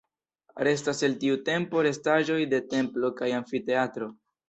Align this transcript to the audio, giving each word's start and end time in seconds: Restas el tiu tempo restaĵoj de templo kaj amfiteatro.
Restas 0.67 1.01
el 1.09 1.17
tiu 1.25 1.37
tempo 1.51 1.85
restaĵoj 1.89 2.41
de 2.57 2.65
templo 2.75 3.15
kaj 3.23 3.33
amfiteatro. 3.45 4.15